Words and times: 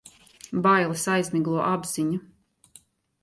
Bailes 0.67 1.03
aizmiglo 1.15 1.59
apziņu. 1.71 2.19